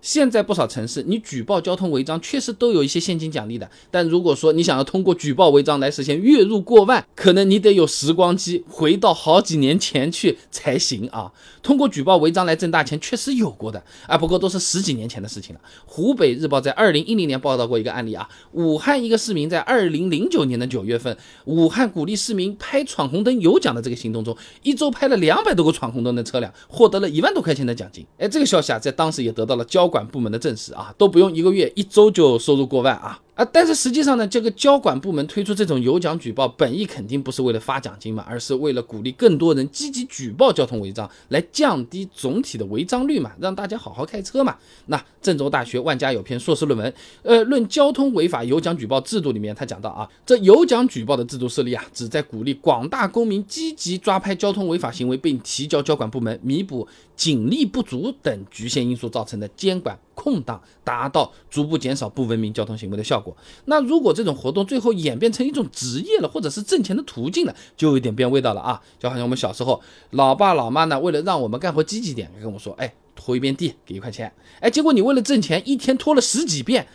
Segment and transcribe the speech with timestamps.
[0.00, 11.32] 现在不少城市，你举报交通违章确实都有一些现金奖励的，但如果说你想要通过举报违章来实现月入过万，可能你得有时光机回到好几年前去才行啊。
[11.62, 15.60] 通过举报违章来挣大钱确实有过的啊，不过都是十几年前的事情了。
[15.84, 21.14] 湖北日报在二零一零年报道过一个案例啊，武汉一个市民在二零零九年的九月份，
[21.46, 28.06] 武汉鼓励市民拍闯红灯有奖的这个行动中，一周拍了两百多个闯红灯的车辆，获得了一万多块钱的奖金。
[28.16, 33.20] 哎，这个消息啊，在当时也得到了交管部门的证实啊，都不用一个月，一周就收入过万啊。
[33.38, 44.56] 啊，但是实际上呢，这个交管部门推出这种有奖举报，本意肯定不是为了发奖金嘛，而是为了鼓励更多人积极举报交通违章，来降低总体的违章率嘛，让大家好好开车嘛。
[44.86, 46.92] 那郑州大学万家有篇硕士论文，
[47.22, 59.96] 呃，论交通违法有奖举报制度里面，他讲到啊，这有奖举报的制度设立啊，旨在鼓励广大公民积极抓拍交通违法行为，并提交交管部门，弥补警力不足等局限因素造成的监管
[60.28, 63.34] 动荡，达到逐步减少不文明交通行为的效果。
[63.64, 68.82] 那如果这种活动最后演变成一种职业了，或者是挣钱的途径了，就有点变味道了啊！
[68.98, 69.80] 就好像我们小时候，
[70.10, 74.30] 老爸老妈呢，为了让我们干活积极点，跟我说，哎，拖一遍地给一块钱，
[74.60, 76.86] 哎，结果你为了挣钱，一天拖了十几遍，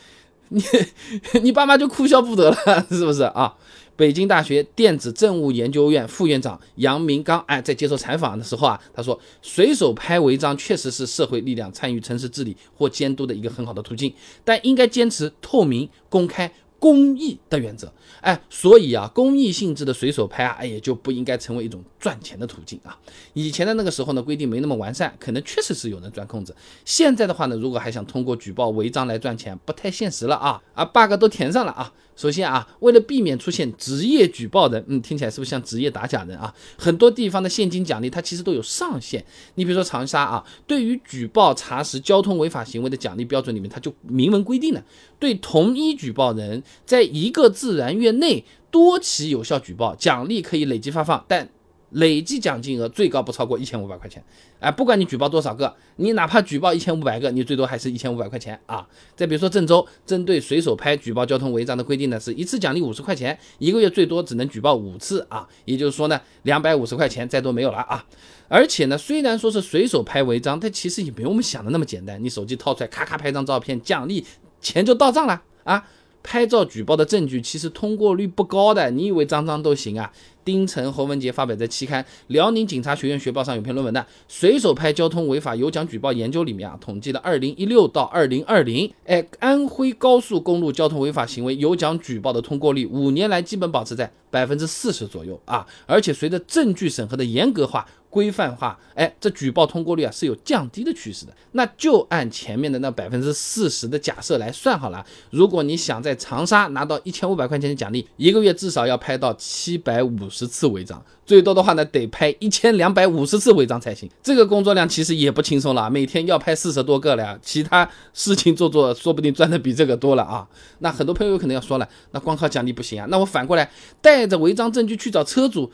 [0.54, 0.62] 你
[1.42, 3.54] 你爸妈就哭笑不得了，是不是啊？
[3.96, 16.52] 北京大学电子政务研究院副院长杨明刚哎，在接受采访的时候啊，他说，随手拍违章确实是社会力量参与城市治理或监督的一个很好的途径，但应该坚持透明、公开。
[16.84, 17.90] 公益的原则，
[18.20, 23.00] 哎，所以啊，公益性质的随手拍啊，哎，也就不应该成为一种赚钱的途径啊。
[23.32, 26.54] 以前的那个时候呢，规定没那么完善，可能确实是有人钻空子。
[26.84, 31.94] 现在的话呢，如果还想通过举报违章来赚钱，不太现实了啊啊，bug 都填上了啊。
[32.18, 36.54] 首先啊，为了避免出现职业举报人，嗯，听起来是不是像职业打假人啊？
[36.78, 39.24] 很多地方的现金奖励它其实都有上限。
[39.56, 44.84] 你比如说长沙啊，对于举报查实交通违法行为的奖励标准里面，它就明文规定了，
[45.18, 46.62] 对同一举报人。
[46.86, 51.50] 在一个自然月内多起有效举报，奖励可以累计发放，但
[51.92, 54.24] 累计奖金额最高不超过一千五百块钱。
[54.60, 58.88] 哎，不管你举报多少个，你哪怕举报一千五百个，你最多还是一千五百块钱啊。
[59.16, 65.48] 再比如说郑州针对随手拍举报交通违章的规定呢，是一次奖励五十块钱，一个月最多只能举报五次啊。
[65.66, 68.04] 也就是说呢，两百五十块钱再多没有了啊。
[68.48, 72.24] 而且呢，虽然说是随手拍违章，但其实也没有我们想的那么简单。
[72.24, 74.26] 你手机掏出来，咔咔拍张照片，奖励
[74.60, 75.88] 钱就到账了啊。
[76.24, 80.12] 拍照举报的证据其实通过率不高的，你以为张张都行啊？
[80.46, 97.88] 丁晨、侯文杰发表在期刊《辽宁警察学院学报》上有篇论文的《随手拍交通违法有奖举报研究》里面啊，统计了二零一六到二零二零，哎，安徽高速公路交通违法行为有奖举报的通过率五年来基本保持在百分之四十左右啊，而且随着证据审核的严格化。
[98.14, 101.34] 规范化，哎，这举报通过率啊是有降低的趋势的。
[101.54, 105.04] 那就按前面的那百分之四十的假设来算好了。
[105.32, 114.08] 如果你想在长沙拿到一千五百块钱的奖励，一个月至少要拍到七百五十次违章，最多的话呢得拍一千两百五十次违章才行。
[114.22, 120.48] 这个工作量其实也不轻松了，每天要拍四十多个了，其他事情做做，说不定赚的比这个多了啊。
[120.80, 125.72] 那很多朋友可能要说了，那光靠奖励不行啊，那我反过来带着违章证据去找车主。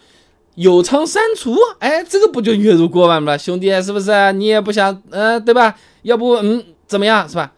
[0.60, 3.38] 有偿删除，哎，这个不就月入过万吗？
[3.38, 4.34] 兄弟，是不是？
[4.34, 5.74] 你也不想，嗯，对吧？
[6.02, 7.50] 要不，嗯，怎么样，是吧？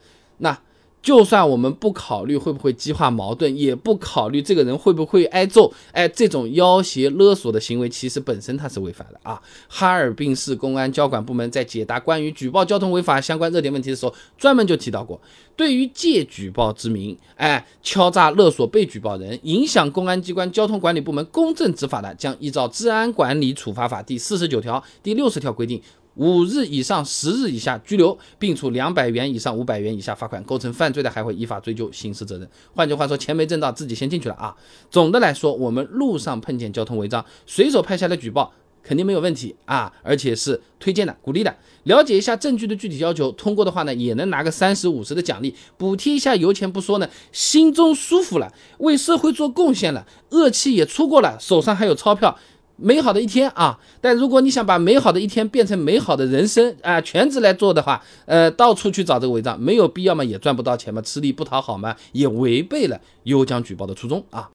[1.01, 9.41] 就算我们不考虑会不会激化矛盾，也不考虑这个人会不会挨揍，哎，这种要挟勒索的行为，其实本身它是违法的啊。
[9.67, 15.19] 哈尔滨市公安交管部门在解答关于举报交通违法相关热点问题的时候，专门就提到过，
[15.55, 25.81] 对于借举报之名，哎，敲诈勒索被举报人，影响公安机关交通管理部门公正执法的，将依照《治安管理处罚法》第四十九条、第六十条规定。
[26.15, 32.49] 五日以上十日以下拘留，并处两百元以上五百元以下罚款；构成犯罪的，还会依法追究刑事责任。
[32.73, 34.55] 换句话说，钱没挣到，自己先进去了啊！
[34.89, 41.55] 总的来说，我们路上碰见交通违章，随手拍下来举报，肯定没有问题啊，而且是推荐的、鼓励的。
[41.83, 52.37] 了解一下证据的具体要求，通过的话呢，也能拿个三十五十的奖励，补贴一下油钱不说呢，心中舒服了，为社会做贡献了，恶气也出过了，手上还有钞票。
[52.81, 53.77] 美好的一天啊！
[54.01, 64.49] 但如果你想把美好的一天变成美好的人生啊，全职来做的话，呃，到处去找这个违章，没有必要嘛，也赚不到钱嘛，吃力不讨好嘛，也违背了优将举报的初衷啊。